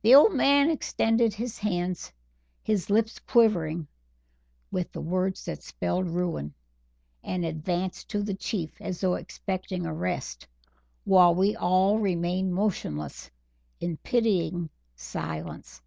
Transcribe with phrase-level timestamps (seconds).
[0.00, 2.14] The old man extended his hands,
[2.62, 3.88] his lips quivering
[4.72, 6.54] with the words that spelled ruin,
[7.22, 10.48] and advanced to the Chief, as though expecting arrest,
[11.04, 13.30] while we all remained motionless,
[13.80, 15.82] in pitying silence.